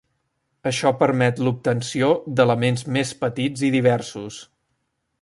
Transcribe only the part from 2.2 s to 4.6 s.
d'elements més petits i diversos.